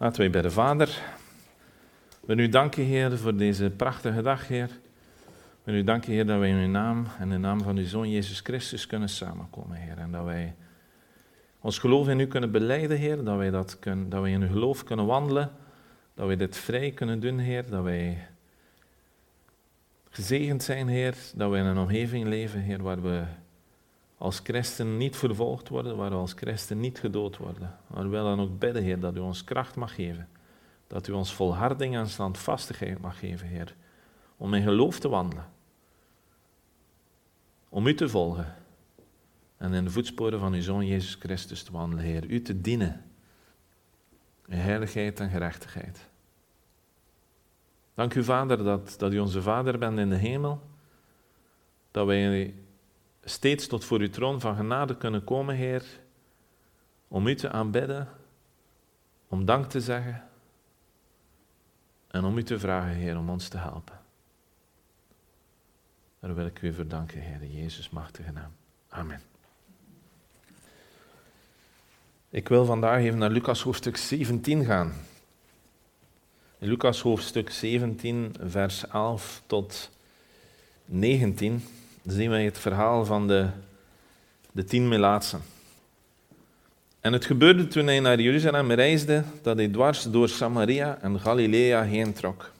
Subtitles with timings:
[0.00, 1.02] Laten wij bij de Vader.
[2.20, 4.70] We u danken, Heer, voor deze prachtige dag, Heer.
[5.62, 7.84] We u danken, Heer, dat wij in uw naam en in de naam van uw
[7.84, 9.98] Zoon Jezus Christus kunnen samenkomen, Heer.
[9.98, 10.54] En dat wij
[11.60, 13.24] ons geloof in u kunnen beleiden, Heer.
[13.24, 15.50] Dat wij, dat kunnen, dat wij in uw geloof kunnen wandelen.
[16.14, 17.70] Dat wij dit vrij kunnen doen, Heer.
[17.70, 18.26] Dat wij
[20.10, 21.14] gezegend zijn, Heer.
[21.34, 23.22] Dat wij in een omgeving leven, Heer, waar we
[24.20, 27.78] als christen niet vervolgd worden, waar we als christen niet gedood worden.
[27.86, 30.28] Maar we willen dan ook bidden, Heer, dat u ons kracht mag geven.
[30.86, 33.74] Dat u ons volharding en standvastigheid mag geven, Heer.
[34.36, 35.48] Om in geloof te wandelen.
[37.68, 38.54] Om u te volgen.
[39.56, 42.24] En in de voetsporen van uw Zoon Jezus Christus te wandelen, Heer.
[42.26, 43.04] U te dienen.
[44.46, 46.08] In heiligheid en gerechtigheid.
[47.94, 50.60] Dank u, Vader, dat, dat u onze Vader bent in de hemel.
[51.90, 52.54] Dat wij
[53.24, 55.84] steeds tot voor uw troon van genade kunnen komen, Heer,
[57.08, 58.08] om u te aanbidden,
[59.28, 60.28] om dank te zeggen
[62.08, 63.98] en om u te vragen, Heer, om ons te helpen.
[66.20, 68.52] Daar wil ik u voor danken, Heer, Jezus machtige naam.
[68.88, 69.20] Amen.
[72.28, 74.92] Ik wil vandaag even naar Lucas hoofdstuk 17 gaan.
[76.58, 79.90] In Lucas hoofdstuk 17, vers 11 tot
[80.84, 81.62] 19
[82.06, 83.46] zien wij het verhaal van de,
[84.52, 85.42] de tien melaatsen.
[87.00, 91.82] En het gebeurde toen hij naar Jeruzalem reisde, dat hij dwars door Samaria en Galilea
[91.82, 92.52] heen trok.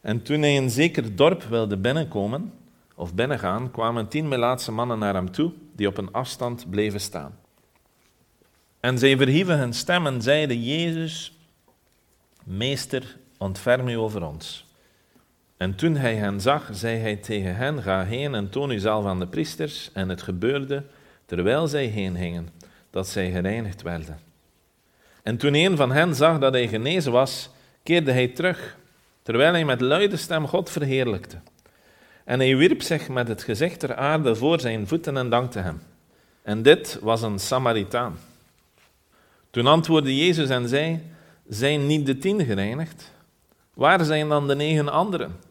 [0.00, 2.52] En toen hij een zeker dorp wilde binnenkomen,
[2.94, 7.38] of binnengaan, kwamen tien melaatse mannen naar hem toe, die op een afstand bleven staan.
[8.80, 11.38] En zij verhieven hun stem en zeiden, Jezus,
[12.44, 14.67] Meester, ontferm u over ons.
[15.58, 19.18] En toen hij hen zag, zei hij tegen hen: Ga heen en toon u aan
[19.18, 19.90] de priesters.
[19.92, 20.82] En het gebeurde,
[21.26, 22.48] terwijl zij heen gingen,
[22.90, 24.18] dat zij gereinigd werden.
[25.22, 27.50] En toen een van hen zag dat hij genezen was,
[27.82, 28.76] keerde hij terug,
[29.22, 31.36] terwijl hij met luide stem God verheerlijkte.
[32.24, 35.80] En hij wierp zich met het gezicht ter aarde voor zijn voeten en dankte hem.
[36.42, 38.18] En dit was een Samaritaan.
[39.50, 41.02] Toen antwoordde Jezus en zei:
[41.48, 43.12] Zijn niet de tien gereinigd?
[43.74, 45.46] Waar zijn dan de negen anderen?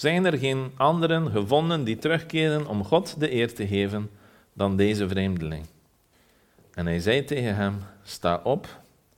[0.00, 4.10] Zijn er geen anderen gevonden die terugkeren om God de eer te geven
[4.52, 5.66] dan deze vreemdeling?
[6.74, 8.66] En hij zei tegen hem: Sta op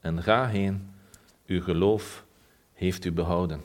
[0.01, 0.93] en ga heen,
[1.47, 2.25] uw geloof
[2.73, 3.61] heeft u behouden.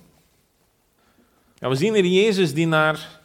[1.56, 3.20] Ja, we zien hier Jezus die naar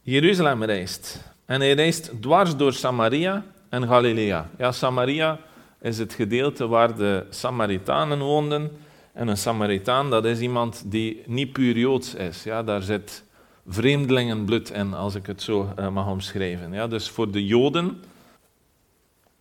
[0.00, 1.32] Jeruzalem reist.
[1.44, 4.50] En hij reist dwars door Samaria en Galilea.
[4.58, 5.38] Ja, Samaria
[5.80, 8.70] is het gedeelte waar de Samaritanen woonden.
[9.12, 12.42] En een Samaritaan, dat is iemand die niet puur Joods is.
[12.42, 13.24] Ja, daar zit
[13.66, 16.72] vreemdelingenbloed in, als ik het zo uh, mag omschrijven.
[16.72, 18.02] Ja, dus voor de Joden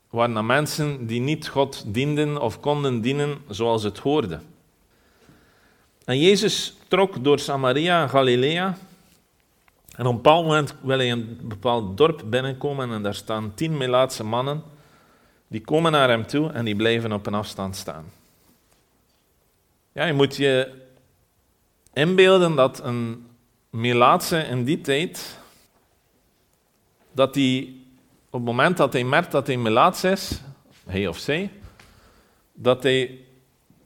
[0.10, 4.40] waren dat mensen die niet God dienden of konden dienen zoals het hoorde.
[6.06, 8.78] En Jezus trok door Samaria en Galilea.
[9.96, 13.78] En op een bepaald moment wil hij een bepaald dorp binnenkomen en daar staan tien
[13.78, 14.64] Melaatse mannen.
[15.48, 18.06] Die komen naar hem toe en die blijven op een afstand staan.
[19.92, 20.72] Ja, je moet je
[21.94, 23.26] inbeelden dat een
[23.74, 25.38] Melaatse in die tijd,
[27.12, 27.74] dat hij
[28.26, 30.42] op het moment dat hij merkt dat hij Melaats is,
[30.86, 31.52] hij of zij,
[32.54, 33.20] dat hij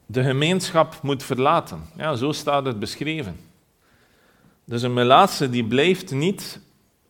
[0.06, 1.84] de gemeenschap moet verlaten.
[1.98, 3.40] Ja, zo staat het beschreven.
[4.64, 6.60] Dus een Melaatse die blijft niet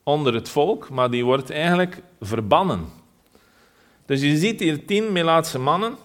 [0.04, 2.86] onder het volk, maar die wordt eigenlijk verbannen.
[4.06, 5.96] Dus je ziet hier tien Melaatse mannen,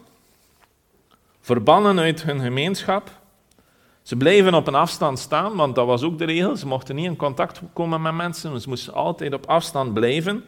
[1.41, 3.21] verbannen uit hun gemeenschap,
[4.03, 6.57] ze bleven op een afstand staan, want dat was ook de regel.
[6.57, 10.45] Ze mochten niet in contact komen met mensen, ze moesten altijd op afstand blijven.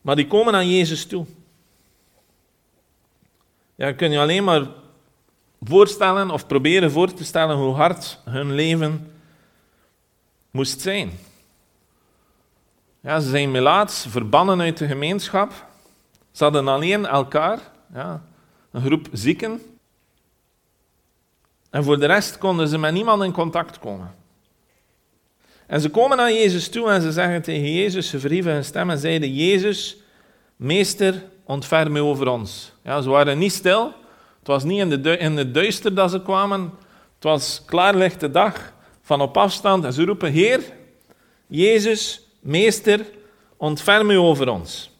[0.00, 1.26] Maar die komen aan Jezus toe.
[3.74, 4.66] Ja, kun je alleen maar
[5.62, 9.10] voorstellen of proberen voor te stellen hoe hard hun leven
[10.50, 11.10] moest zijn.
[13.00, 15.52] Ja, ze zijn melaats, verbannen uit de gemeenschap.
[16.30, 17.60] Ze hadden alleen elkaar,
[17.94, 18.22] ja,
[18.70, 19.75] een groep zieken,
[21.76, 24.14] en voor de rest konden ze met niemand in contact komen.
[25.66, 28.90] En ze komen naar Jezus toe en ze zeggen tegen Jezus, ze verhieven hun stem
[28.90, 29.96] en zeiden, Jezus,
[30.56, 32.72] meester, ontferm u over ons.
[32.82, 33.84] Ja, ze waren niet stil.
[34.38, 36.60] Het was niet in, de in het duister dat ze kwamen.
[37.14, 39.84] Het was klaarlichte dag van op afstand.
[39.84, 40.60] En ze roepen, Heer,
[41.46, 43.00] Jezus, meester,
[43.56, 44.90] ontferm u over ons.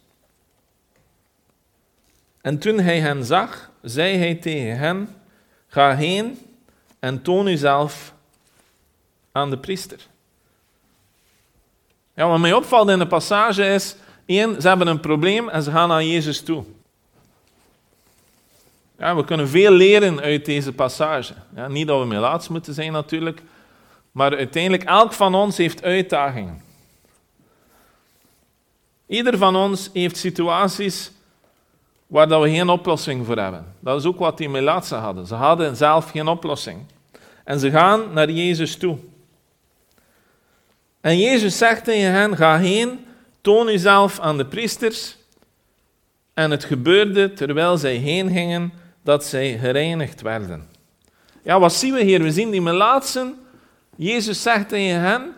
[2.40, 5.08] En toen hij hen zag, zei hij tegen hen,
[5.67, 6.38] ga heen
[7.06, 8.12] en toon uzelf
[9.32, 10.06] aan de priester.
[12.14, 15.70] Ja, wat mij opvalt in de passage is, één, ze hebben een probleem en ze
[15.70, 16.64] gaan naar Jezus toe.
[18.99, 21.35] Ja, we kunnen veel leren uit deze passage.
[21.55, 23.43] Ja, niet dat we melaats moeten zijn natuurlijk,
[24.12, 26.62] maar uiteindelijk elk van ons heeft uitdagingen.
[29.06, 31.11] Ieder van ons heeft situaties
[32.06, 33.75] waar we geen oplossing voor hebben.
[33.81, 35.26] Dat is ook wat die melaatsen hadden.
[35.26, 36.87] Ze hadden zelf geen oplossing.
[37.46, 38.98] En ze gaan naar Jezus toe.
[41.00, 43.06] En Jezus zegt tegen hen, ga heen,
[43.40, 45.16] toon uzelf aan de priesters.
[46.34, 48.72] En het gebeurde terwijl zij heen gingen,
[49.02, 50.69] dat zij gereinigd werden.
[51.43, 52.22] Ja, wat zien we hier?
[52.22, 53.34] We zien die melaatsen.
[53.96, 55.34] Jezus zegt tegen hen,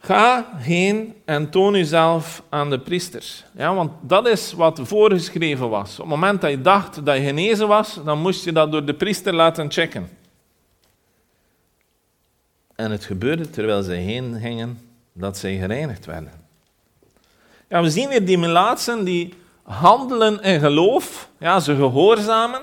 [0.00, 3.44] Ga heen en toon uzelf aan de priesters.
[3.56, 5.90] Ja, want dat is wat voorgeschreven was.
[5.90, 8.84] Op het moment dat je dacht dat je genezen was, dan moest je dat door
[8.84, 10.17] de priester laten checken.
[12.78, 14.80] En het gebeurde terwijl zij heen gingen,
[15.12, 16.32] dat zij gereinigd werden.
[17.68, 21.28] Ja, we zien hier die melaatsen die handelen in geloof.
[21.38, 22.60] Ja, ze gehoorzamen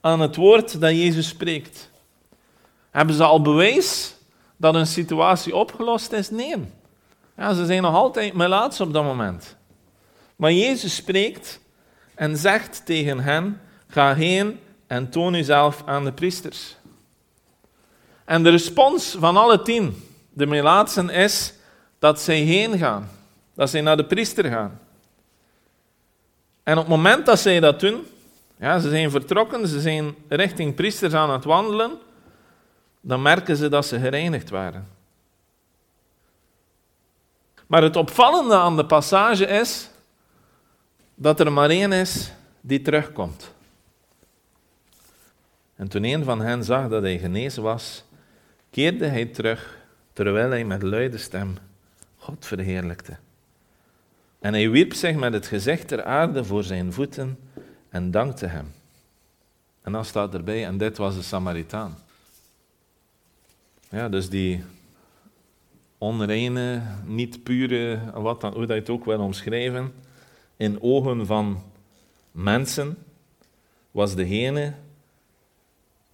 [0.00, 1.90] aan het woord dat Jezus spreekt.
[2.90, 4.14] Hebben ze al bewijs
[4.56, 6.30] dat een situatie opgelost is?
[6.30, 6.56] Nee.
[7.36, 9.56] Ja, ze zijn nog altijd melaats op dat moment.
[10.36, 11.60] Maar Jezus spreekt
[12.14, 16.76] en zegt tegen hen: Ga heen en toon uzelf aan de priesters.
[18.24, 21.54] En de respons van alle tien, de melaatsen, is
[21.98, 23.10] dat zij heen gaan.
[23.54, 24.80] Dat zij naar de priester gaan.
[26.62, 28.06] En op het moment dat zij dat doen,
[28.58, 31.98] ja, ze zijn vertrokken, ze zijn richting priesters aan het wandelen,
[33.00, 34.88] dan merken ze dat ze gereinigd waren.
[37.66, 39.90] Maar het opvallende aan de passage is
[41.14, 43.52] dat er maar één is die terugkomt.
[45.76, 48.04] En toen een van hen zag dat hij genezen was,
[48.74, 49.78] keerde hij terug
[50.12, 51.56] terwijl hij met luide stem
[52.16, 53.16] God verheerlijkte.
[54.38, 57.38] En hij wierp zich met het gezicht ter aarde voor zijn voeten
[57.88, 58.72] en dankte hem.
[59.82, 61.98] En dan staat erbij, en dit was de Samaritaan.
[63.90, 64.64] Ja, dus die
[65.98, 69.92] onreine, niet pure, wat dan, hoe dat je het ook wil omschrijven,
[70.56, 71.62] in ogen van
[72.30, 72.96] mensen,
[73.90, 74.74] was degene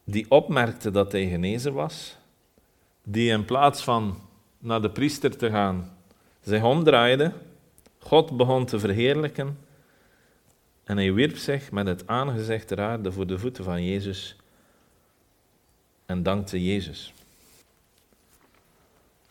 [0.05, 2.19] die opmerkte dat hij genezen was,
[3.03, 4.21] die in plaats van
[4.59, 5.97] naar de priester te gaan,
[6.41, 7.33] zich omdraaide,
[7.99, 9.59] God begon te verheerlijken
[10.85, 14.37] en hij wierp zich met het aangezicht ter aarde voor de voeten van Jezus
[16.07, 17.13] en dankte Jezus.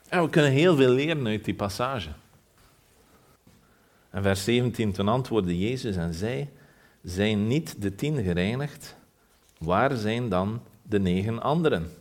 [0.09, 2.09] En we kunnen heel veel leren uit die passage.
[4.09, 6.49] En vers 17, toen antwoordde Jezus en zei,
[7.03, 8.95] zijn niet de tien gereinigd,
[9.57, 11.91] waar zijn dan de negen anderen?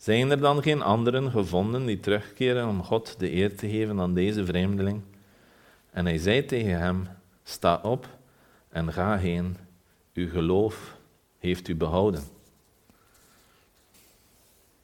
[0.00, 4.14] Zijn er dan geen anderen gevonden die terugkeren om God de eer te geven aan
[4.14, 5.02] deze vreemdeling?
[5.90, 7.08] En hij zei tegen hem,
[7.42, 8.08] sta op
[8.68, 9.56] en ga heen,
[10.14, 10.96] uw geloof
[11.38, 12.22] heeft u behouden.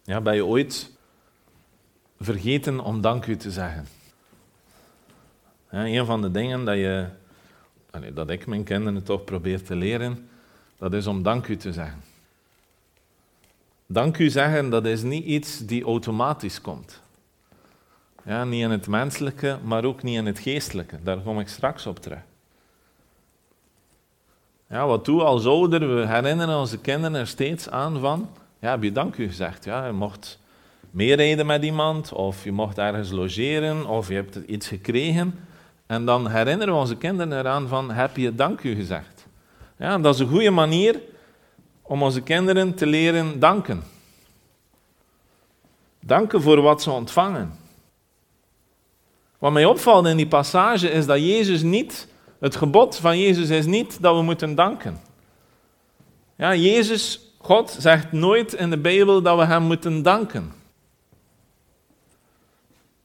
[0.02, 0.92] Ja, ben je ooit
[2.20, 3.86] vergeten om dank u te zeggen.
[5.70, 7.08] Ja, een van de dingen dat, je,
[8.14, 10.28] dat ik mijn kinderen toch probeer te leren,
[10.78, 12.15] dat is om dank u te zeggen.
[13.86, 17.00] Dank u zeggen, dat is niet iets die automatisch komt.
[18.24, 20.96] Ja, niet in het menselijke, maar ook niet in het geestelijke.
[21.02, 22.18] Daar kom ik straks op terug.
[24.68, 25.94] Ja, wat doe als ouder?
[25.94, 29.64] We herinneren onze kinderen er steeds aan van, ja, heb je dank u gezegd?
[29.64, 30.38] Ja, je mocht
[30.90, 35.38] meerijden met iemand, of je mocht ergens logeren, of je hebt iets gekregen.
[35.87, 39.26] En dan herinneren we onze kinderen eraan van, heb je dank u gezegd?
[39.78, 41.00] Ja, dat is een goede manier
[41.87, 43.83] om onze kinderen te leren danken.
[46.00, 47.59] Danken voor wat ze ontvangen.
[49.38, 53.66] Wat mij opvalt in die passage is dat Jezus niet, het gebod van Jezus is
[53.66, 55.00] niet dat we moeten danken.
[56.37, 60.52] Ja, Jezus, God, zegt nooit in de Bijbel dat we Hem moeten danken.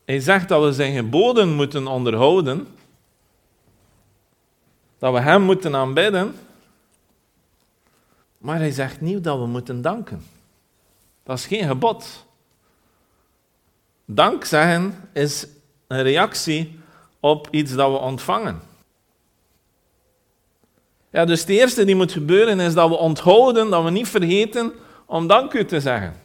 [0.06, 2.68] Hij zegt dat we zijn geboden moeten onderhouden,
[5.00, 6.36] dat we Hem moeten aanbidden,
[8.42, 10.26] maar hij zegt niet dat we moeten danken.
[11.24, 12.26] Dat is geen gebod.
[14.06, 15.48] Dank zeggen is
[15.88, 16.80] een reactie
[17.20, 18.62] op iets dat we ontvangen.
[21.12, 24.72] Ja, dus het eerste die moet gebeuren is dat we onthouden, dat we niet vergeten
[25.06, 26.16] om dank u te zeggen.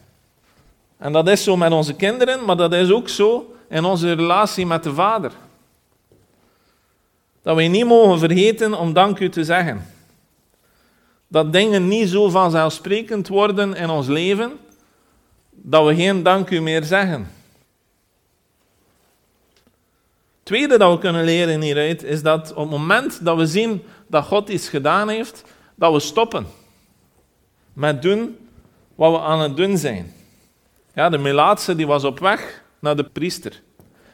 [0.99, 4.67] En dat is zo met onze kinderen, maar dat is ook zo in onze relatie
[4.67, 5.33] met de Vader.
[7.43, 9.96] Dat we niet mogen vergeten om dank u te zeggen.
[11.29, 14.53] Dat dingen niet zo vanzelfsprekend worden in ons leven,
[15.51, 17.31] dat we geen dank u meer zeggen.
[20.47, 24.25] tweede dat we kunnen leren hieruit is dat op het moment dat we zien dat
[24.25, 26.47] God iets gedaan heeft, dat we stoppen
[27.73, 28.39] met doen
[28.95, 30.13] wat we aan het doen zijn.
[30.95, 33.63] Ja, de Melaatse die was op weg naar de priester.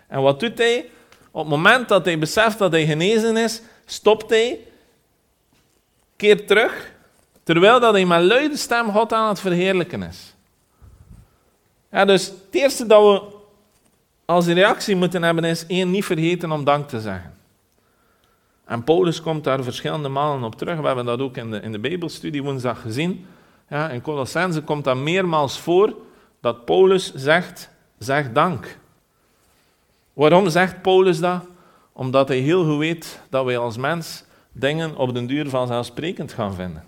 [0.08, 0.90] En wat doet hij?
[1.30, 4.58] Op het moment dat hij beseft dat hij genezen is, stopt hij,
[6.16, 6.91] keert terug,
[7.42, 10.34] terwijl dat hij met luide stem God aan het verheerlijken is.
[11.90, 13.40] Ja, dus het eerste dat we
[14.24, 17.34] als reactie moeten hebben is één, niet vergeten om dank te zeggen.
[18.64, 20.80] En Paulus komt daar verschillende malen op terug.
[20.80, 23.26] We hebben dat ook in de, in de Bijbelstudie woensdag gezien.
[23.68, 25.94] Ja, in Colossense komt dat meermaals voor
[26.40, 28.78] dat Paulus zegt, zeg dank.
[30.12, 31.44] Waarom zegt Paulus dat?
[31.92, 36.54] Omdat hij heel goed weet dat wij als mens dingen op den duur vanzelfsprekend gaan
[36.54, 36.84] vinden.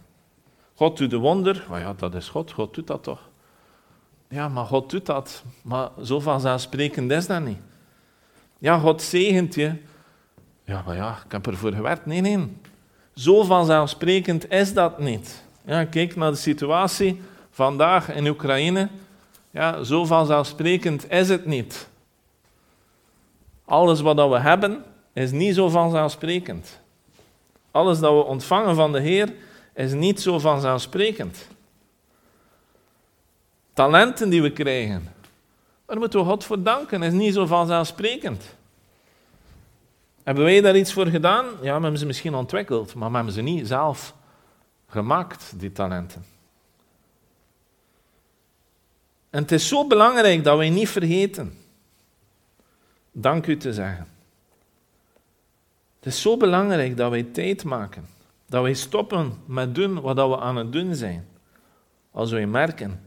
[0.75, 3.21] God doet de wonder, oh ja, dat is God, God doet dat toch.
[4.29, 7.59] Ja, maar God doet dat, maar zo vanzelfsprekend is dat niet.
[8.59, 9.75] Ja, God zegent je.
[10.65, 12.07] Ja, maar ja, ik heb ervoor gewerkt.
[12.07, 12.57] Nee, nee.
[13.15, 15.45] Zo vanzelfsprekend is dat niet.
[15.65, 18.89] Ja, kijk naar de situatie vandaag in Oekraïne.
[19.51, 21.89] Ja, zo vanzelfsprekend is het niet.
[23.65, 26.81] Alles wat we hebben, is niet zo vanzelfsprekend.
[27.71, 29.35] Alles dat we ontvangen van de Heer,
[29.75, 31.49] is niet zo vanzelfsprekend.
[33.73, 35.13] Talenten die we krijgen,
[35.87, 38.45] daar moeten we God voor danken, is niet zo vanzelfsprekend.
[40.23, 41.45] Hebben wij daar iets voor gedaan?
[41.45, 44.15] Ja, we hebben ze misschien ontwikkeld, maar we hebben ze niet zelf
[44.89, 46.25] gemaakt, die talenten.
[49.31, 51.59] En het is zo belangrijk dat wij niet vergeten
[53.15, 54.07] dank u te zeggen.
[55.99, 58.09] Het is zo belangrijk dat wij tijd maken.
[58.55, 61.27] Dat wij stoppen met doen wat we aan het doen zijn.
[62.11, 63.05] Als wij merken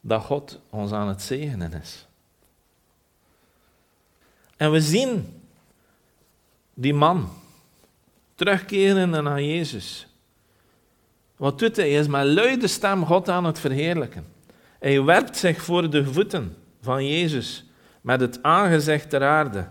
[0.00, 2.06] dat God ons aan het zegenen is.
[4.56, 5.42] En we zien
[6.74, 7.28] die man
[8.34, 10.06] terugkeren naar Jezus.
[11.36, 11.90] Wat doet hij?
[11.90, 14.26] Hij is met luide stem God aan het verheerlijken.
[14.78, 17.64] Hij werpt zich voor de voeten van Jezus
[18.00, 19.66] met het aangezicht ter aarde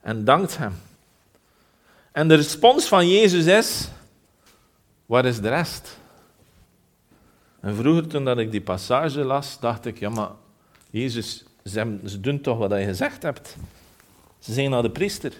[0.00, 0.72] en dankt hem.
[2.12, 3.88] En de respons van Jezus is:
[5.06, 5.98] waar is de rest?
[7.60, 10.30] En vroeger, toen dat ik die passage las, dacht ik: ja, maar
[10.90, 13.56] Jezus, ze, doen toch wat je gezegd hebt.
[14.38, 15.32] Ze zijn naar de priester.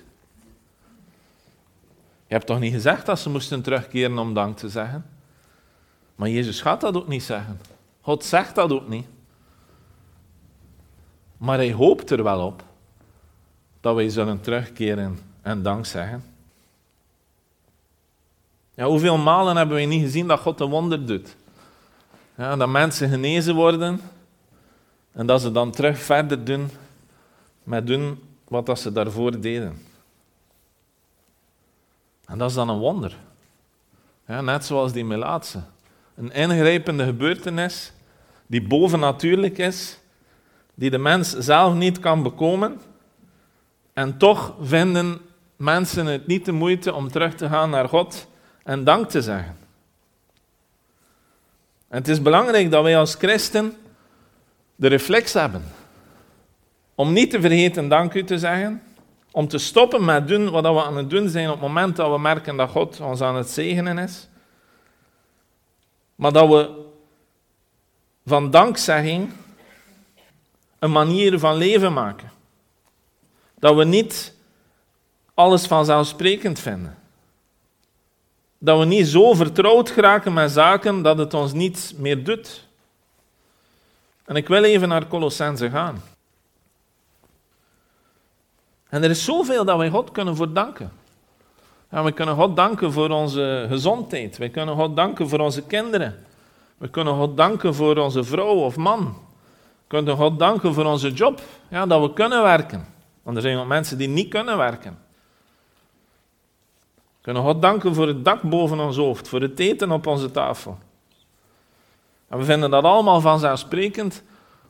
[2.26, 5.06] Je hebt toch niet gezegd dat ze moesten terugkeren om dank te zeggen?
[6.14, 7.60] Maar Jezus gaat dat ook niet zeggen.
[8.00, 9.06] God zegt dat ook niet.
[11.36, 12.62] Maar hij hoopt er wel op
[13.80, 16.33] dat wij zullen terugkeren en dank zeggen.
[18.74, 21.36] Ja, hoeveel malen hebben we niet gezien dat God een wonder doet?
[22.36, 24.00] Ja, dat mensen genezen worden
[25.12, 26.70] en dat ze dan terug verder doen
[27.62, 29.82] met doen wat ze daarvoor deden.
[32.26, 33.16] En dat is dan een wonder.
[34.26, 35.62] Ja, net zoals die Melaatse.
[36.14, 37.92] Een ingrijpende gebeurtenis
[38.46, 39.98] die bovennatuurlijk is,
[40.74, 42.80] die de mens zelf niet kan bekomen.
[43.92, 45.20] En toch vinden
[45.56, 48.26] mensen het niet de moeite om terug te gaan naar God
[48.64, 49.56] en dank te zeggen.
[51.88, 53.76] En het is belangrijk dat wij als christen
[54.76, 55.64] de reflex hebben
[56.94, 58.82] om niet te vergeten dank u te zeggen,
[59.30, 62.10] om te stoppen met doen wat we aan het doen zijn op het moment dat
[62.10, 64.28] we merken dat God ons aan het zegenen is,
[66.14, 66.82] maar dat we
[68.24, 69.32] van dankzegging
[70.78, 72.30] een manier van leven maken.
[73.58, 74.34] Dat we niet
[75.34, 76.98] alles vanzelfsprekend vinden.
[78.64, 82.66] Dat we niet zo vertrouwd geraken met zaken dat het ons niets meer doet.
[84.24, 86.02] En ik wil even naar Colossense gaan.
[88.88, 90.92] En er is zoveel dat wij God kunnen voor danken.
[91.90, 94.36] Ja, we kunnen God danken voor onze gezondheid.
[94.36, 96.24] We kunnen God danken voor onze kinderen.
[96.78, 99.22] We kunnen God danken voor onze vrouw of man
[99.86, 102.86] kunnen God danken voor onze job, ja, dat we kunnen werken.
[103.22, 104.98] Want er zijn ook mensen die niet kunnen werken.
[107.24, 110.78] Kunnen God danken voor het dak boven ons hoofd, voor het eten op onze tafel.
[112.28, 114.22] En we vinden dat allemaal vanzelfsprekend,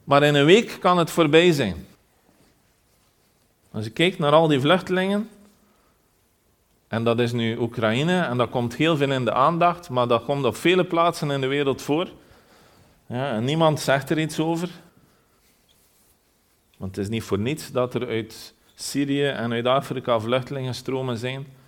[0.05, 1.87] maar in een week kan het voorbij zijn.
[3.73, 5.29] Als je kijkt naar al die vluchtelingen,
[6.89, 10.25] en dat is nu Oekraïne, en dat komt heel veel in de aandacht, maar dat
[10.25, 12.09] komt op vele plaatsen in de wereld voor.
[13.07, 14.69] Ja, en niemand zegt er iets over.
[16.77, 21.63] Want het is niet voor niets dat er uit Syrië en uit Afrika vluchtelingenstromen zijn.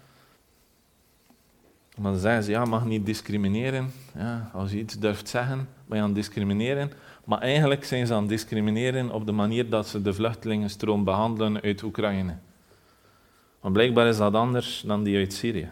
[1.97, 3.93] Maar dan zeggen ze, ja, mag niet discrimineren.
[4.15, 6.93] Ja, als je iets durft zeggen, ben je aan het discrimineren.
[7.25, 11.61] Maar eigenlijk zijn ze aan het discrimineren op de manier dat ze de vluchtelingenstroom behandelen
[11.61, 12.37] uit Oekraïne.
[13.61, 15.71] Maar blijkbaar is dat anders dan die uit Syrië.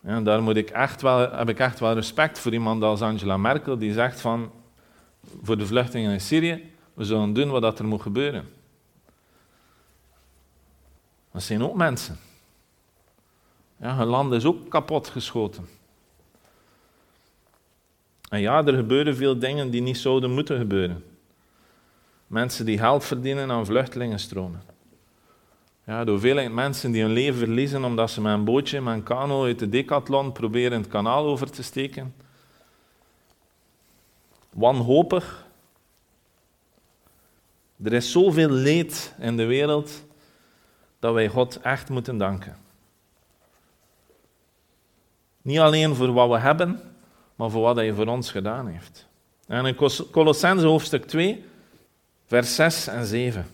[0.00, 3.36] Ja, daar moet ik echt wel, heb ik echt wel respect voor iemand als Angela
[3.36, 4.50] Merkel, die zegt van,
[5.42, 8.48] voor de vluchtelingen in Syrië, we zullen doen wat er moet gebeuren.
[11.32, 12.18] Dat zijn ook mensen.
[13.80, 15.68] Ja, hun land is ook kapot geschoten.
[18.28, 21.04] En ja, er gebeuren veel dingen die niet zouden moeten gebeuren.
[22.26, 24.62] Mensen die geld verdienen aan vluchtelingenstromen.
[25.84, 29.02] Ja, de hoeveelheid mensen die hun leven verliezen omdat ze met een bootje, met een
[29.02, 32.14] kano uit de decathlon proberen het kanaal over te steken.
[34.50, 35.46] Wanhopig.
[37.82, 40.04] Er is zoveel leed in de wereld
[40.98, 42.56] dat wij God echt moeten danken.
[45.42, 46.80] Niet alleen voor wat we hebben,
[47.34, 49.08] maar voor wat hij voor ons gedaan heeft.
[49.46, 49.76] En in
[50.10, 51.44] Colossense hoofdstuk 2,
[52.26, 53.46] vers 6 en 7.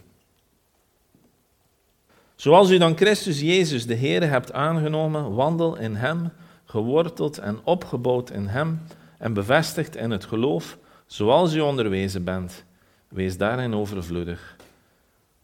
[2.36, 6.30] Zoals u dan Christus Jezus, de Heer, hebt aangenomen, wandel in Hem,
[6.64, 8.82] geworteld en opgebouwd in Hem
[9.18, 12.64] en bevestigd in het geloof, zoals u onderwezen bent.
[13.08, 14.56] Wees daarin overvloedig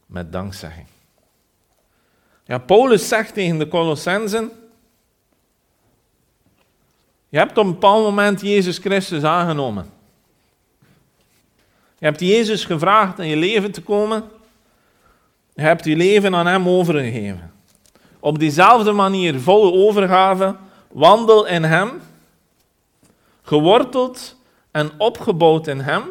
[0.05, 0.87] met dankzegging.
[2.45, 4.51] Ja, Paulus zegt tegen de Colossensen,
[7.33, 9.91] je hebt op een bepaald moment Jezus Christus aangenomen.
[11.97, 14.23] Je hebt Jezus gevraagd in je leven te komen.
[15.53, 17.53] Je hebt je leven aan Hem overgegeven.
[18.19, 20.55] Op diezelfde manier, vol overgave,
[20.91, 22.01] wandel in Hem,
[23.41, 24.35] geworteld
[24.71, 26.03] en opgebouwd in Hem,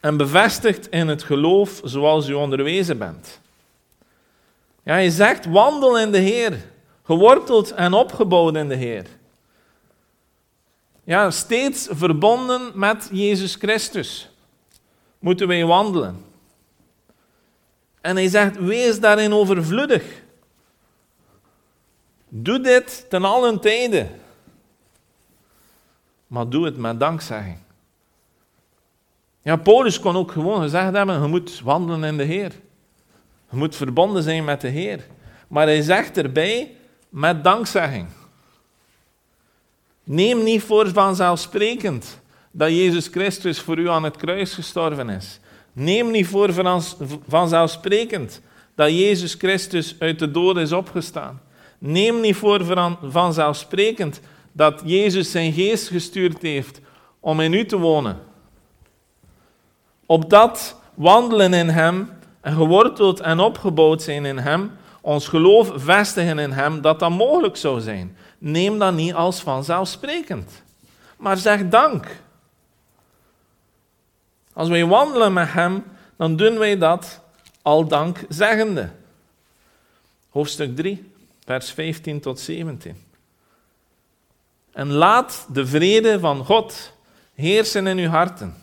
[0.00, 3.40] en bevestigd in het geloof zoals u onderwezen bent.
[4.82, 6.58] Ja, je zegt, wandel in de Heer,
[7.08, 9.06] geworteld en opgebouwd in de Heer.
[11.04, 14.30] Ja, steeds verbonden met Jezus Christus
[15.18, 16.24] moeten wij wandelen.
[18.00, 20.22] En hij zegt, wees daarin overvloedig.
[22.28, 24.08] Doe dit ten allen tijde.
[26.26, 27.58] Maar doe het met dankzegging.
[29.42, 32.52] Ja, Paulus kon ook gewoon gezegd hebben, je moet wandelen in de Heer.
[33.50, 35.06] Je moet verbonden zijn met de Heer.
[35.48, 36.76] Maar hij zegt erbij,
[37.08, 38.06] met dankzegging.
[40.04, 45.40] Neem niet voor vanzelfsprekend dat Jezus Christus voor u aan het kruis gestorven is.
[45.72, 46.52] Neem niet voor
[47.28, 48.40] vanzelfsprekend
[48.74, 51.40] dat Jezus Christus uit de dood is opgestaan.
[51.78, 52.64] Neem niet voor
[53.02, 54.20] vanzelfsprekend
[54.52, 56.80] dat Jezus zijn geest gestuurd heeft
[57.20, 58.18] om in u te wonen.
[60.06, 66.38] Op dat wandelen in Hem en geworteld en opgebouwd zijn in Hem, ons geloof vestigen
[66.38, 68.16] in Hem, dat dat mogelijk zou zijn.
[68.38, 70.62] Neem dat niet als vanzelfsprekend,
[71.16, 72.06] maar zeg dank.
[74.52, 75.84] Als wij wandelen met Hem,
[76.16, 77.20] dan doen wij dat
[77.62, 78.90] al dankzeggende.
[80.30, 81.12] Hoofdstuk 3,
[81.44, 83.06] vers 15 tot 17.
[84.72, 86.92] En laat de vrede van God
[87.34, 88.54] heersen in uw harten,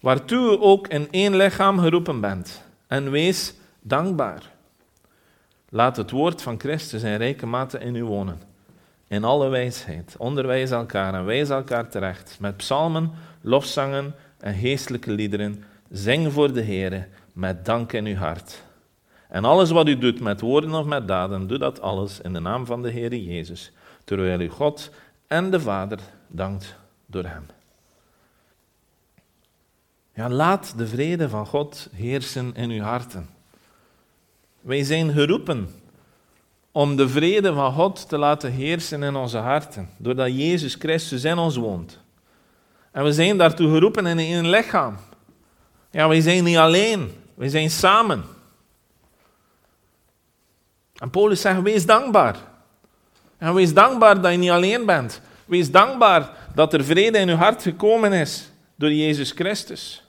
[0.00, 4.53] waartoe u ook in één lichaam geroepen bent, en wees dankbaar.
[5.74, 8.40] Laat het woord van Christus in rijke mate in u wonen,
[9.08, 10.14] in alle wijsheid.
[10.18, 13.10] Onderwijs elkaar en wijs elkaar terecht, met psalmen,
[13.40, 15.64] lofzangen en geestelijke liederen.
[15.90, 18.62] Zing voor de Heer met dank in uw hart.
[19.28, 22.40] En alles wat u doet met woorden of met daden, doe dat alles in de
[22.40, 23.72] naam van de Heer Jezus,
[24.04, 24.90] terwijl u God
[25.26, 27.46] en de Vader dankt door Hem.
[30.12, 33.33] Ja, laat de vrede van God heersen in uw harten.
[34.64, 35.68] Wij zijn geroepen
[36.72, 41.38] om de vrede van God te laten heersen in onze harten, doordat Jezus Christus in
[41.38, 41.98] ons woont.
[42.92, 44.96] En we zijn daartoe geroepen in een lichaam.
[45.90, 48.24] Ja, wij zijn niet alleen, wij zijn samen.
[50.94, 52.36] En Paulus zegt, wees dankbaar.
[53.38, 55.20] En wees dankbaar dat je niet alleen bent.
[55.46, 60.03] Wees dankbaar dat er vrede in uw hart gekomen is door Jezus Christus.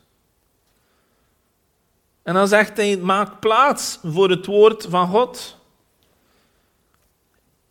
[2.26, 5.58] En dan zegt hij, maak plaats voor het woord van God.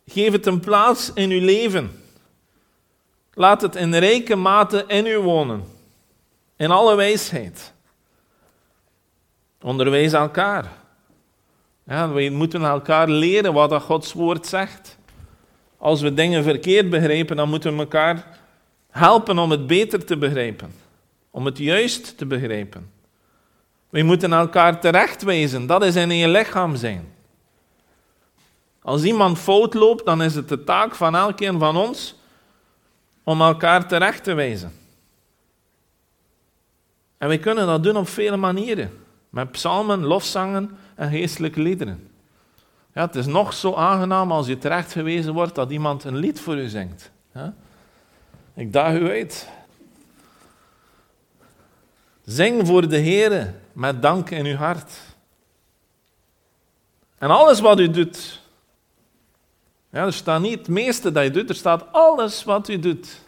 [0.05, 2.03] Geef het een plaats in uw leven.
[3.33, 5.63] Laat het in rijke mate in u wonen.
[6.55, 7.73] In alle wijsheid.
[9.61, 10.71] Onderwijs elkaar.
[11.83, 14.97] Ja, we moeten elkaar leren wat Gods woord zegt.
[15.77, 18.39] Als we dingen verkeerd begrijpen, dan moeten we elkaar
[18.89, 20.73] helpen om het beter te begrijpen.
[21.31, 22.94] Om het juist te begrijpen.
[23.95, 25.65] We moeten elkaar terechtwijzen.
[25.65, 27.13] Dat is in je lichaam zijn.
[28.81, 32.15] Als iemand fout loopt, dan is het de taak van elkeen van ons
[33.23, 34.71] om elkaar terecht te wijzen.
[37.17, 38.91] En we kunnen dat doen op vele manieren.
[39.29, 42.09] Met psalmen, lofzangen, en geestelijke liederen.
[42.93, 46.39] Ja, het is nog zo aangenaam als je terecht gewezen wordt dat iemand een lied
[46.39, 47.11] voor u zingt.
[48.53, 49.49] Ik daag u uit.
[52.25, 54.91] Zing voor de Heer met dank in uw hart.
[57.17, 58.41] En alles wat u doet.
[59.89, 63.19] Ja, er staat niet het meeste dat je doet, er staat alles wat u doet.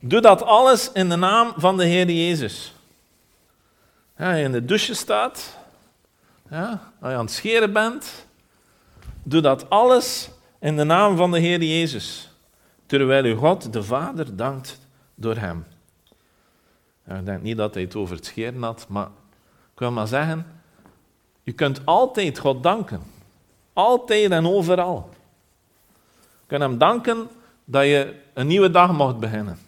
[0.00, 2.74] Doe dat alles in de naam van de Heer Jezus.
[4.16, 5.56] Ja, je in de douche staat,
[6.50, 8.26] ja, als je aan het scheren bent,
[9.22, 12.30] doe dat alles in de naam van de Heer Jezus.
[12.86, 14.78] Terwijl u God, de Vader, dankt
[15.14, 15.66] door hem.
[17.18, 19.08] Ik denk niet dat hij het over het scheren had, maar
[19.72, 20.46] ik wil maar zeggen,
[21.42, 23.02] je kunt altijd God danken.
[23.72, 25.10] Altijd en overal.
[26.16, 27.28] Je kunt hem danken
[27.64, 29.58] dat je een nieuwe dag mocht beginnen.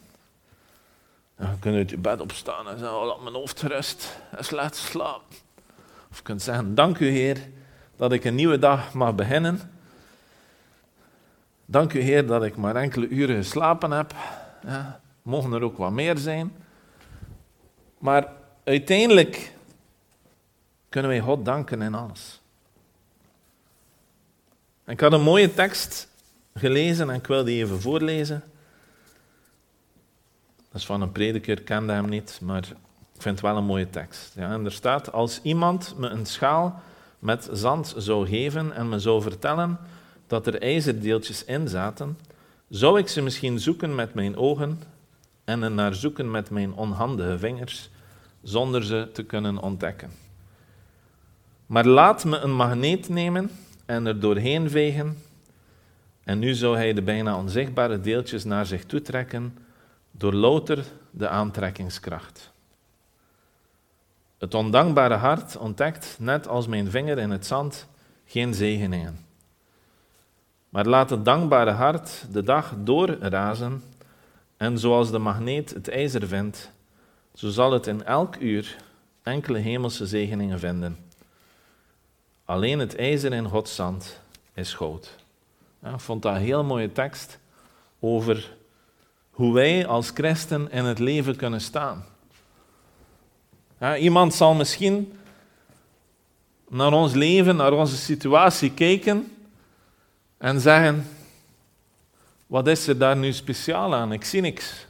[1.38, 4.76] Je kunt uit je bed opstaan en zeggen, oh, laat mijn hoofd rust en slecht
[4.76, 5.36] slapen.
[6.10, 7.38] Of je kunt zeggen, dank u Heer
[7.96, 9.60] dat ik een nieuwe dag mag beginnen.
[11.66, 14.14] Dank u Heer dat ik maar enkele uren geslapen heb.
[14.66, 16.52] Ja, mogen er ook wat meer zijn.
[18.02, 18.32] Maar
[18.64, 19.52] uiteindelijk
[20.88, 22.40] kunnen wij God danken in alles.
[24.86, 26.08] ik had een mooie tekst
[26.54, 28.42] gelezen en ik wil die even voorlezen.
[30.56, 32.62] Dat is van een prediker, ik kende hem niet, maar
[33.14, 34.32] ik vind het wel een mooie tekst.
[34.34, 36.82] Ja, en er staat, als iemand me een schaal
[37.18, 39.78] met zand zou geven en me zou vertellen
[40.26, 42.18] dat er ijzerdeeltjes in zaten,
[42.68, 44.80] zou ik ze misschien zoeken met mijn ogen
[45.44, 47.90] en er naar zoeken met mijn onhandige vingers,
[48.42, 50.10] zonder ze te kunnen ontdekken.
[51.66, 53.50] Maar laat me een magneet nemen
[53.86, 55.18] en er doorheen vegen,
[56.24, 59.58] en nu zou hij de bijna onzichtbare deeltjes naar zich toe trekken
[60.10, 62.52] door louter de aantrekkingskracht.
[64.38, 67.88] Het ondankbare hart ontdekt, net als mijn vinger in het zand,
[68.24, 69.18] geen zegeningen.
[70.68, 73.82] Maar laat het dankbare hart de dag doorrazen
[74.56, 76.72] en zoals de magneet het ijzer vindt,
[77.34, 78.76] zo zal het in elk uur
[79.22, 80.98] enkele hemelse zegeningen vinden.
[82.44, 84.20] Alleen het ijzer in Gods zand
[84.54, 85.16] is goud.
[85.84, 87.38] Ik vond dat een heel mooie tekst
[88.00, 88.56] over
[89.30, 92.04] hoe wij als christen in het leven kunnen staan.
[93.98, 95.12] Iemand zal misschien
[96.68, 99.36] naar ons leven, naar onze situatie kijken
[100.38, 101.06] en zeggen:
[102.46, 104.12] Wat is er daar nu speciaal aan?
[104.12, 104.86] Ik zie niks.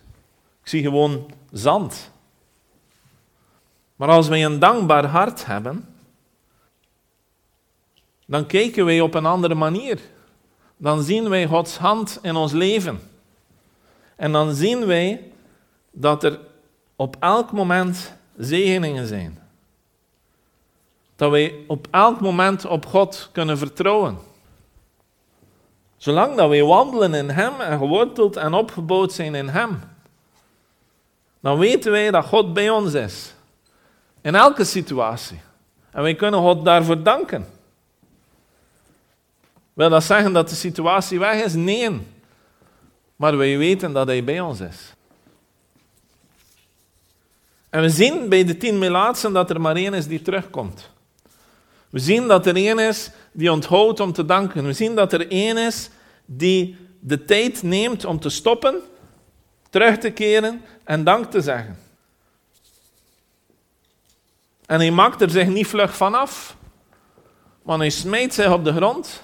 [0.62, 2.10] Ik zie gewoon zand.
[4.02, 5.94] Maar als wij een dankbaar hart hebben,
[8.26, 10.00] dan kijken wij op een andere manier.
[10.76, 13.00] Dan zien wij Gods hand in ons leven.
[14.16, 15.32] En dan zien wij
[15.90, 16.40] dat er
[16.96, 19.38] op elk moment zegeningen zijn.
[21.16, 24.18] Dat wij op elk moment op God kunnen vertrouwen.
[25.96, 29.80] Zolang dat wij wandelen in Hem en geworteld en opgebouwd zijn in Hem,
[31.40, 33.34] dan weten wij dat God bij ons is.
[34.22, 35.40] In elke situatie.
[35.90, 37.46] En wij kunnen God daarvoor danken.
[39.72, 41.54] Wil dat zeggen dat de situatie weg is?
[41.54, 42.00] Nee.
[43.16, 44.94] Maar wij weten dat Hij bij ons is.
[47.70, 50.90] En we zien bij de tien melaatsen dat er maar één is die terugkomt.
[51.90, 54.64] We zien dat er één is die onthoudt om te danken.
[54.64, 55.90] We zien dat er één is
[56.24, 58.80] die de tijd neemt om te stoppen,
[59.70, 61.78] terug te keren en dank te zeggen.
[64.66, 66.56] En hij maakt er zich niet vlug vanaf,
[67.62, 69.22] maar hij smijt zich op de grond.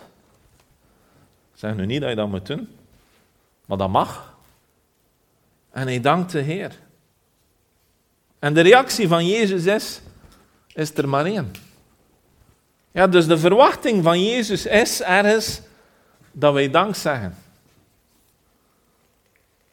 [1.53, 2.69] Ik zeg nu niet dat je dat moet doen,
[3.67, 4.37] maar dat mag.
[5.71, 6.73] En hij dankt de Heer.
[8.39, 10.01] En de reactie van Jezus is,
[10.75, 11.53] is er maar één.
[12.91, 15.61] Ja, dus de verwachting van Jezus is ergens
[16.33, 17.37] dat wij dank zeggen.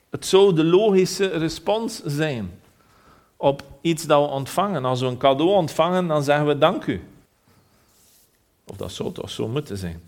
[0.10, 2.60] Het zou de logische respons zijn
[3.46, 4.86] op iets dat we ontvangen.
[4.86, 7.04] Als we een cadeau ontvangen, dan zeggen we dank u.
[8.66, 10.02] Of dat zou toch zo moeten zijn.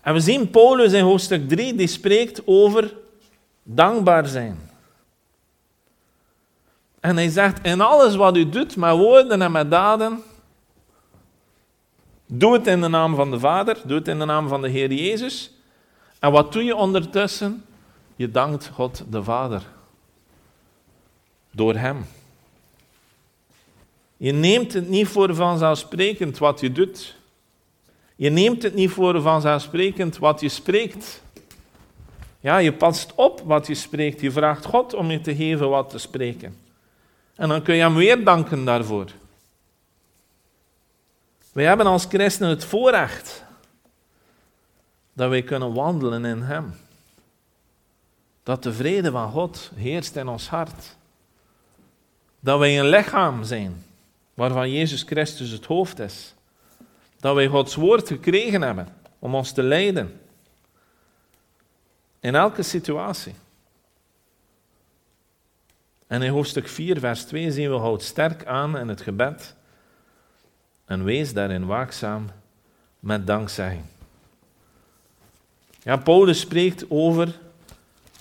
[0.00, 2.94] En we zien Paulus in hoofdstuk 3, die spreekt over
[3.62, 4.70] dankbaar zijn.
[7.00, 10.22] En hij zegt, in alles wat u doet, met woorden en met daden,
[12.26, 14.68] doe het in de naam van de Vader, doe het in de naam van de
[14.68, 15.52] Heer Jezus.
[16.18, 17.64] En wat doe je ondertussen?
[18.16, 19.73] Je dankt God de Vader.
[21.54, 22.06] Door Hem.
[24.16, 27.16] Je neemt het niet voor vanzelfsprekend wat je doet.
[28.16, 31.22] Je neemt het niet voor vanzelfsprekend wat je spreekt.
[32.40, 34.20] Ja, je past op wat je spreekt.
[34.20, 36.56] Je vraagt God om je te geven wat te spreken.
[37.34, 39.06] En dan kun je hem weer danken daarvoor.
[41.52, 43.44] Wij hebben als christenen het voorrecht
[45.12, 46.74] dat wij kunnen wandelen in Hem.
[48.42, 50.96] Dat de vrede van God heerst in ons hart.
[52.44, 53.84] Dat wij een lichaam zijn
[54.34, 56.34] waarvan Jezus Christus het hoofd is.
[57.20, 60.20] Dat wij Gods woord gekregen hebben om ons te leiden.
[62.20, 63.34] In elke situatie.
[66.06, 69.54] En in hoofdstuk 4, vers 2 zien we houd sterk aan in het gebed
[70.84, 72.30] en wees daarin waakzaam
[73.00, 73.84] met dankzegging.
[75.82, 77.38] Ja, Paulus spreekt over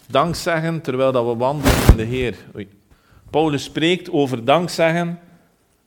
[0.07, 2.37] dankzeggen terwijl dat we wandelen in de Heer.
[2.55, 2.81] Oei.
[3.33, 5.19] Paulus spreekt over dankzeggen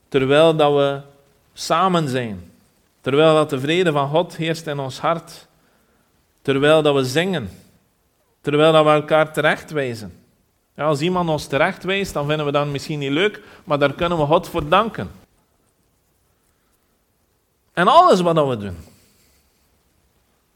[0.08, 1.00] terwijl dat we
[1.52, 2.50] samen zijn.
[3.00, 5.46] Terwijl dat de vrede van God heerst in ons hart.
[6.42, 7.50] Terwijl dat we zingen.
[8.40, 10.12] Terwijl dat we elkaar terechtwijzen.
[10.74, 14.18] Ja, als iemand ons terechtwijst, dan vinden we dat misschien niet leuk, maar daar kunnen
[14.18, 15.10] we God voor danken.
[17.72, 18.76] En alles wat we doen.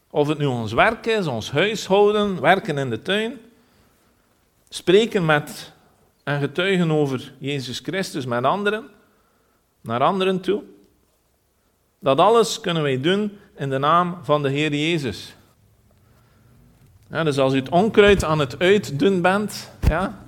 [0.09, 3.39] Of het nu ons werk is, ons huishouden, werken in de tuin,
[4.69, 5.71] spreken met
[6.33, 8.89] en getuigen over Jezus Christus met anderen,
[9.81, 10.63] naar anderen toe.
[11.99, 15.35] Dat alles kunnen wij doen in de naam van de Heer Jezus.
[17.09, 20.23] Ja, dus als u het onkruid aan het uitdoen bent, ja,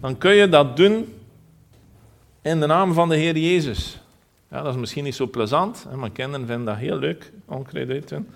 [0.00, 1.14] dan kun je dat doen
[2.42, 3.98] in de naam van de Heer Jezus.
[4.50, 8.28] Ja, dat is misschien niet zo plezant, maar kinderen vinden dat heel leuk, onkruid uitdoen.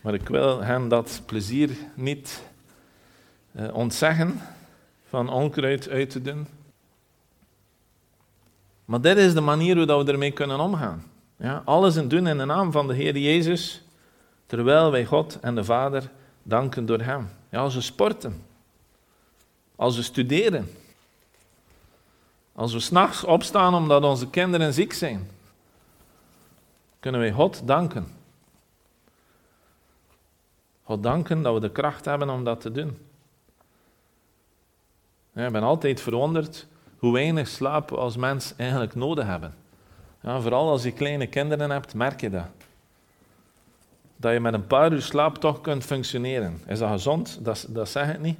[0.00, 2.42] Maar ik wil hen dat plezier niet
[3.52, 4.40] eh, ontzeggen
[5.12, 6.46] van onkruid uit te doen.
[8.84, 11.04] Maar dit is de manier hoe we ermee kunnen omgaan.
[11.36, 13.82] Ja, alles in doen in de naam van de Heer Jezus,
[14.46, 16.10] terwijl wij God en de Vader
[16.42, 17.28] danken door Hem.
[17.50, 18.42] Ja, als we sporten,
[19.76, 20.70] als we studeren,
[22.52, 25.30] als we s'nachts opstaan omdat onze kinderen ziek zijn,
[27.00, 28.06] kunnen wij God danken.
[30.82, 32.98] God danken dat we de kracht hebben om dat te doen.
[35.34, 36.66] Ik ben altijd verwonderd
[36.98, 39.54] hoe weinig slaap als mens eigenlijk nodig hebben.
[40.20, 42.46] Ja, vooral als je kleine kinderen hebt, merk je dat.
[44.16, 46.60] Dat je met een paar uur slaap toch kunt functioneren.
[46.66, 47.38] Is dat gezond?
[47.44, 48.38] Dat, dat zeg ik niet.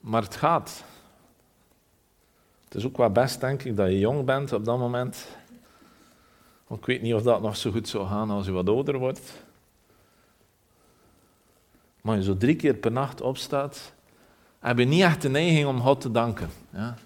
[0.00, 0.84] Maar het gaat.
[2.64, 5.26] Het is ook wel best, denk ik, dat je jong bent op dat moment.
[6.68, 9.44] Ik weet niet of dat nog zo goed zou gaan als je wat ouder wordt.
[12.00, 13.92] Maar je zo drie keer per nacht opstaat,
[14.60, 16.50] heb je niet echt de neiging om God te danken.
[16.70, 16.96] Ja?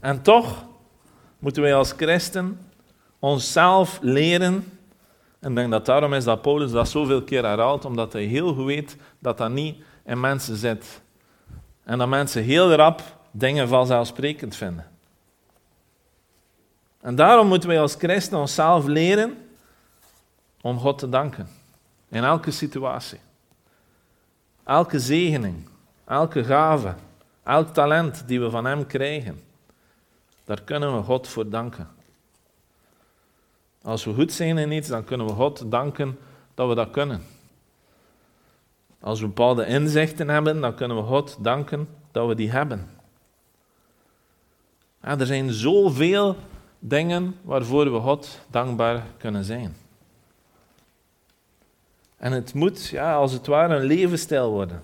[0.00, 0.64] En toch
[1.38, 2.58] moeten wij als christen
[3.18, 4.78] onszelf leren.
[5.40, 8.54] En ik denk dat daarom is dat Paulus dat zoveel keer herhaalt, omdat hij heel
[8.54, 11.02] goed weet dat dat niet in mensen zit.
[11.84, 14.86] En dat mensen heel rap dingen vanzelfsprekend vinden.
[17.00, 19.36] En daarom moeten wij als christen onszelf leren
[20.60, 21.48] om God te danken.
[22.08, 23.18] In elke situatie.
[24.64, 25.68] Elke zegening,
[26.04, 26.94] elke gave,
[27.42, 29.40] elk talent die we van Hem krijgen.
[30.44, 31.88] Daar kunnen we God voor danken.
[33.82, 36.18] Als we goed zijn in iets, dan kunnen we God danken
[36.54, 37.22] dat we dat kunnen.
[39.00, 42.88] Als we bepaalde inzichten hebben, dan kunnen we God danken dat we die hebben.
[45.00, 46.36] Er zijn zoveel
[46.78, 49.76] dingen waarvoor we God dankbaar kunnen zijn.
[52.16, 54.82] En het moet, ja, als het ware, een levensstijl worden.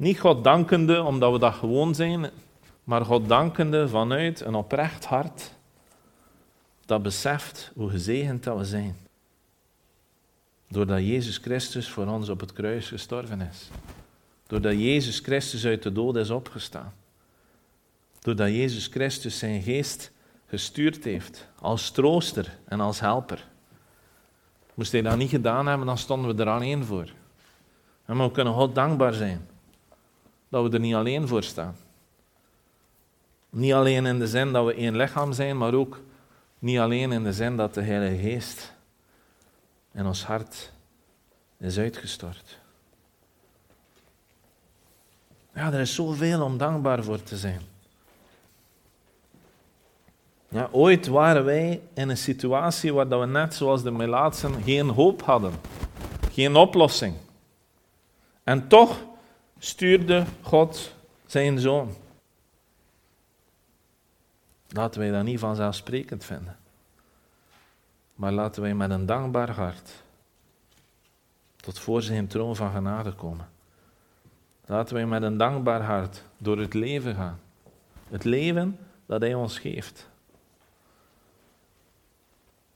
[0.00, 2.30] Niet God dankende omdat we dat gewoon zijn,
[2.84, 5.54] maar God dankende vanuit een oprecht hart
[6.86, 8.96] dat beseft hoe gezegend dat we zijn.
[10.68, 13.68] Doordat Jezus Christus voor ons op het kruis gestorven is.
[14.46, 16.92] Doordat Jezus Christus uit de dood is opgestaan.
[18.20, 20.12] Doordat Jezus Christus zijn geest
[20.46, 23.46] gestuurd heeft als trooster en als helper.
[24.74, 27.12] Moest hij dat niet gedaan hebben, dan stonden we er alleen voor.
[28.04, 29.48] En we kunnen God dankbaar zijn
[30.50, 31.76] dat we er niet alleen voor staan.
[33.50, 36.00] Niet alleen in de zin dat we één lichaam zijn, maar ook
[36.58, 38.74] niet alleen in de zin dat de Heilige Geest
[39.92, 40.72] in ons hart
[41.58, 42.58] is uitgestort.
[45.54, 47.60] Ja, er is zoveel om dankbaar voor te zijn.
[50.48, 55.22] Ja, ooit waren wij in een situatie waar we net zoals de Melaatsen geen hoop
[55.22, 55.52] hadden,
[56.32, 57.14] geen oplossing.
[58.44, 59.08] En toch
[59.62, 60.94] stuurde God
[61.26, 61.94] zijn zoon.
[64.68, 66.56] Laten wij dat niet vanzelfsprekend vinden.
[68.14, 69.90] Maar laten wij met een dankbaar hart
[71.56, 73.48] tot voor zijn troon van genade komen.
[74.66, 77.40] Laten wij met een dankbaar hart door het leven gaan.
[78.08, 80.08] Het leven dat hij ons geeft.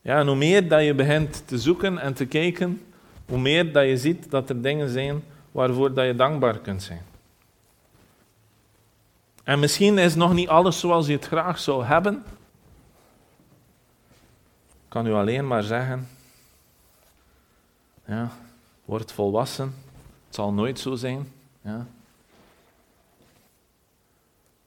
[0.00, 2.82] Ja, en hoe meer dat je begint te zoeken en te kijken,
[3.28, 5.22] hoe meer dat je ziet dat er dingen zijn
[5.54, 7.02] waarvoor dat je dankbaar kunt zijn.
[9.44, 12.24] En misschien is nog niet alles zoals je het graag zou hebben.
[14.68, 16.08] Ik kan u alleen maar zeggen,
[18.04, 18.30] ja,
[18.84, 19.74] word volwassen.
[20.26, 21.32] Het zal nooit zo zijn.
[21.60, 21.86] Ja.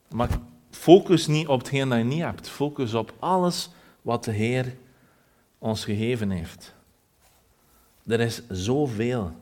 [0.07, 0.29] Maar
[0.69, 2.49] focus niet op hetgeen dat je niet hebt.
[2.49, 3.69] Focus op alles
[4.01, 4.77] wat de Heer
[5.57, 6.73] ons gegeven heeft.
[8.05, 9.35] Er is zoveel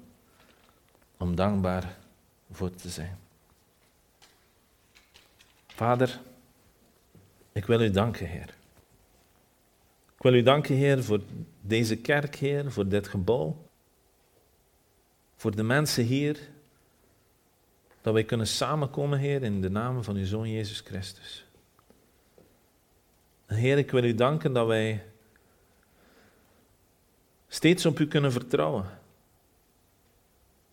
[1.17, 1.97] om dankbaar
[2.51, 3.17] voor te zijn.
[5.67, 6.19] Vader,
[7.51, 8.53] ik wil u danken, Heer.
[10.15, 11.21] Ik wil u danken, Heer, voor
[11.61, 13.57] deze kerk, Heer, voor dit gebouw.
[15.35, 16.39] Voor de mensen hier,
[18.01, 21.45] dat wij kunnen samenkomen, Heer, in de naam van uw Zoon Jezus Christus.
[23.45, 25.03] Heer, ik wil u danken dat wij
[27.47, 28.85] steeds op u kunnen vertrouwen.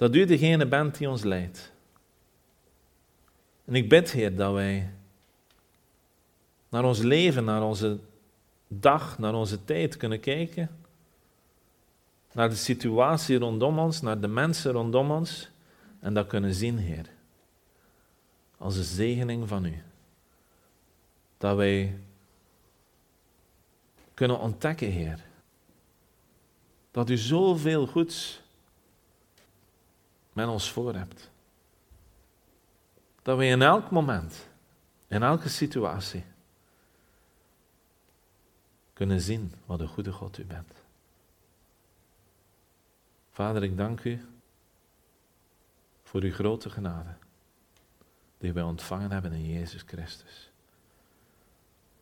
[0.02, 1.72] Dat u degene bent die ons leidt.
[3.64, 4.90] En ik bid, Heer, dat wij
[6.68, 7.98] naar ons leven, naar onze
[8.68, 10.70] dag, naar onze tijd kunnen kijken.
[12.32, 15.50] Naar de situatie rondom ons, naar de mensen rondom ons.
[16.00, 17.06] En dat kunnen zien, Heer.
[18.58, 19.82] Als een zegening van u.
[21.38, 21.98] Dat wij
[24.14, 25.24] kunnen ontdekken, Heer.
[26.90, 28.41] Dat u zoveel goeds
[30.32, 31.30] met ons voor hebt.
[33.22, 34.48] Dat we in elk moment,
[35.06, 36.24] in elke situatie,
[38.92, 40.72] kunnen zien wat een goede God u bent.
[43.30, 44.26] Vader, ik dank u
[46.02, 47.14] voor uw grote genade
[48.38, 50.50] die wij ontvangen hebben in Jezus Christus.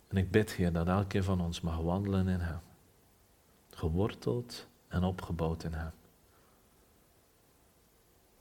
[0.09, 2.61] En ik bid, Heer, dat elke van ons mag wandelen in Hem,
[3.71, 5.93] geworteld en opgebouwd in Hem.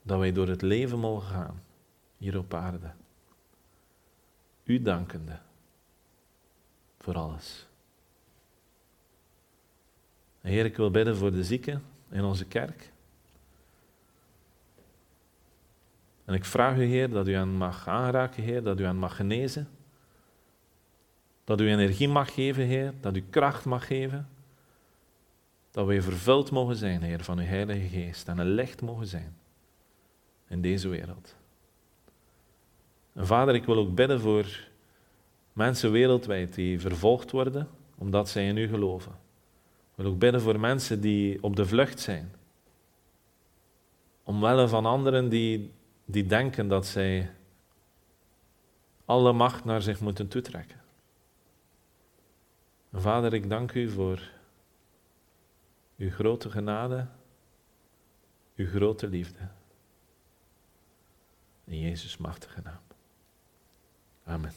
[0.01, 1.63] Dat wij door het leven mogen gaan,
[2.17, 2.91] hier op aarde,
[4.69, 5.39] U dankende
[6.99, 7.67] voor alles.
[10.41, 12.91] Heer, ik wil bidden voor de zieken in onze kerk.
[16.25, 19.15] En ik vraag u, Heer, dat u hen mag aanraken, Heer, dat u hen mag
[19.15, 19.67] genezen.
[21.43, 24.29] Dat u energie mag geven, Heer, dat u kracht mag geven.
[25.71, 29.37] Dat wij vervuld mogen zijn, Heer, van uw Heilige Geest en een licht mogen zijn
[30.49, 31.35] in deze wereld.
[33.13, 34.67] En Vader, ik wil ook bidden voor
[35.53, 39.11] mensen wereldwijd die vervolgd worden omdat zij in u geloven.
[39.89, 42.31] Ik wil ook bidden voor mensen die op de vlucht zijn.
[44.23, 45.71] Omwille van anderen die,
[46.05, 47.31] die denken dat zij
[49.05, 50.81] alle macht naar zich moeten toetrekken.
[52.93, 54.21] Vader, ik dank u voor
[55.97, 57.07] uw grote genade,
[58.55, 59.47] uw grote liefde.
[61.69, 62.81] In Jezus' machtige naam.
[64.25, 64.53] Amen.